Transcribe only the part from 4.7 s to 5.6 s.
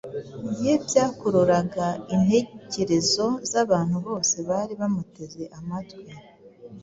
bamuteze